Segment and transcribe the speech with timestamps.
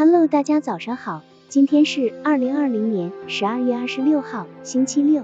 [0.00, 5.22] Hello，大家早上好，今天是二零二零年十二月二十六号，星期六，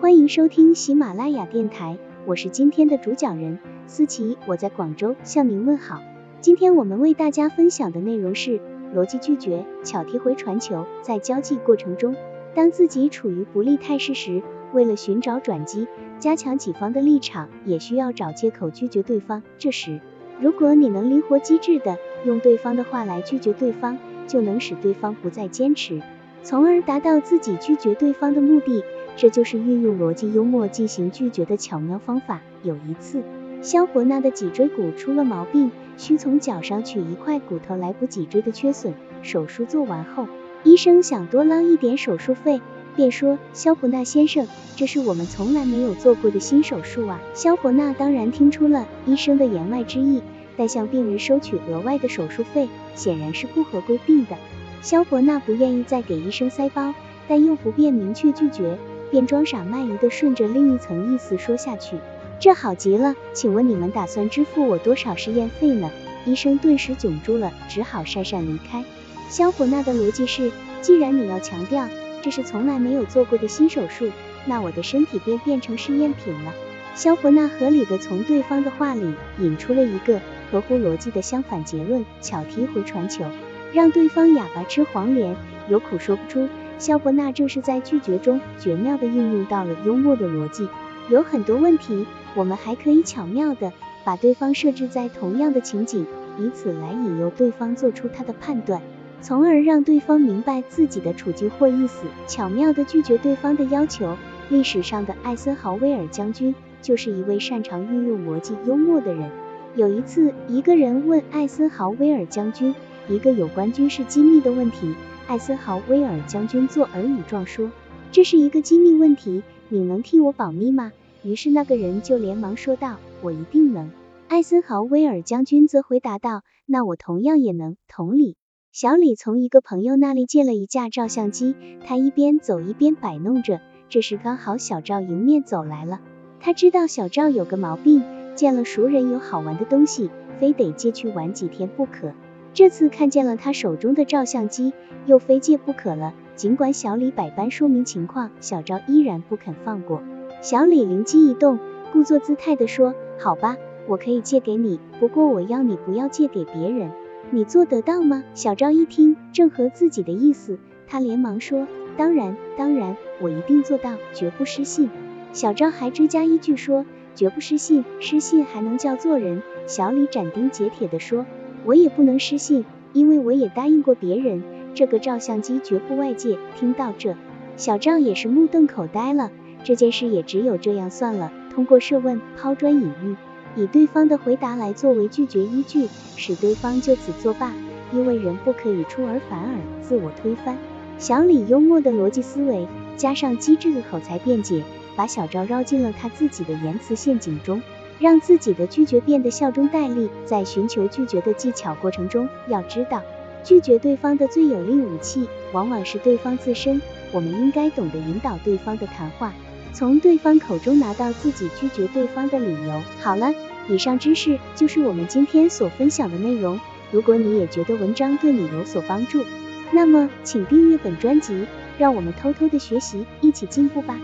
[0.00, 6.02] 欢迎收听喜马拉雅电台，我是今天的主讲人思琪，我在广州向您问好。
[6.40, 8.60] 今天我们为大家分享的内容是
[8.92, 10.86] 逻辑拒绝，巧踢回传球。
[11.02, 12.16] 在交际过程中，
[12.52, 15.86] 当自己处于不利态势时，为了寻找转机，
[16.18, 19.44] 加强己方的立场，也需要找借口拒绝对方。
[19.56, 20.00] 这时，
[20.40, 26.02] 如果你能灵活机智的用对方的话来拒绝对方，就能使对方不再坚持，
[26.42, 28.82] 从而达到自己拒绝对方的目的。
[29.16, 32.42] 这就是运用逻辑幽默进行拒绝的巧妙方法。
[32.62, 33.22] 有一次，
[33.62, 38.92] 萧伯纳的脊椎骨出了毛病，需从脚上取一块骨头来补脊椎的缺损。
[39.22, 40.28] 手术做完后，
[40.64, 42.60] 医生想多捞一点手术费，
[42.94, 44.46] 便说：“萧伯纳先生，
[44.76, 50.20] 这是我们从来没有做过的新手术啊。”萧伯纳当然听出了医生的言外之意。
[50.56, 54.36] 但向病人收取额外的手术费，显然是不合规定的。
[54.82, 56.94] 萧伯纳不愿意再给医生塞包，
[57.28, 58.78] 但又不便明确拒绝，
[59.10, 61.96] 便装傻卖愚的顺着另一层意思说下去。
[62.38, 65.90] 这好极了，请问你们打算支付我多少试验费呢？
[66.24, 68.84] 医生顿时窘住了，只好讪讪离开。
[69.28, 71.88] 萧伯纳的逻辑是，既然你要强调
[72.22, 74.10] 这是从来没有做过的新手术，
[74.44, 76.52] 那我的身体便变成试验品了。
[76.94, 80.20] 萧伯纳合理的从对方的话里引出了一个。
[80.50, 83.24] 合乎逻辑的相反结论，巧踢回传球，
[83.72, 85.36] 让对方哑巴吃黄连，
[85.68, 86.48] 有苦说不出。
[86.78, 90.68] 肖伯纳正是在拒绝中绝妙的运用到了幽默的逻辑。
[91.08, 93.72] 有很多问题，我们还可以巧妙的
[94.04, 96.06] 把对方设置在同样的情景，
[96.38, 98.82] 以此来引诱对方做出他的判断，
[99.22, 104.16] 从而让对方明白自己的处境或意思，巧妙的拒绝对方的要求。
[104.48, 109.30] 历史上的艾森豪威尔将军就是一位擅长运用逻辑幽默的人。
[109.76, 112.74] 有一次，一个人问艾森豪威尔将军
[113.10, 114.94] 一个有关军事机密的问题，
[115.26, 117.70] 艾森豪威尔将军作耳语状说
[118.10, 120.92] ：“这是一个机密问题，你能替我保密吗？”
[121.22, 123.90] 于是那个人就连忙说道：“我一定能。”
[124.28, 128.36] 艾森豪威尔将军则回答道：“那我同样也能。”同理，
[128.72, 131.54] 小李从一个朋友那里借了一架照相机，
[131.86, 133.60] 他一边走一边摆弄着。
[133.90, 136.00] 这时刚好小赵迎面走来了，
[136.40, 138.02] 他知道小赵有个毛病。
[138.36, 142.12] 见了熟人有好玩的东西，非得借去玩几天不可。
[142.54, 144.72] 这次看见了他手中的照相机，
[145.06, 146.14] 又非借不可了。
[146.36, 150.02] 尽管小李百般说明情况，小赵依然不肯放过。
[150.42, 151.58] 小李灵机一动，
[151.92, 153.56] 故作姿态的说：“好吧，
[153.88, 156.92] 我可以借给你，不过我要你不要借给别人。
[157.30, 164.90] 你做得到吗？”小赵一听，正合自己的意思，他连忙说：“当然，当然，我一定做到，绝不失信。”
[165.32, 166.84] 小赵还追加一句说。
[167.16, 169.42] 绝不失信，失信还能叫做人？
[169.66, 171.26] 小李斩钉截铁地说
[171.66, 174.44] ：“我也不能失信，因为我也答应过别人，
[174.74, 177.16] 这个照相机绝不外借。”听到这，
[177.56, 179.32] 小赵也是目瞪口呆了。
[179.64, 181.32] 这件事也只有这样算了。
[181.52, 183.16] 通过设问、抛砖引玉，
[183.60, 187.52] 以对方的回答来作为拒绝依据，使对方就此作罢。
[187.92, 190.58] 因为人不可以出尔反尔，自我推翻。
[190.98, 192.66] 小李幽默的逻辑思维，
[192.96, 194.62] 加上机智的口才辩解。
[194.96, 197.62] 把小赵绕进了他自己的言辞陷阱中，
[198.00, 200.08] 让自己的拒绝变得笑中带泪。
[200.24, 203.02] 在寻求拒绝的技巧过程中，要知道，
[203.44, 206.80] 拒绝对方的最有力武器往往是对方自身。
[207.12, 209.32] 我们应该懂得引导对方的谈话，
[209.72, 212.82] 从对方口中拿到自己拒绝对方的理由。
[213.00, 213.32] 好了，
[213.68, 216.58] 以上知识就是我们今天所分享的内容。
[216.90, 219.24] 如果你也觉得文章对你有所帮助，
[219.72, 221.46] 那么请订阅本专辑，
[221.78, 223.98] 让我们偷偷的学习，一起进步吧。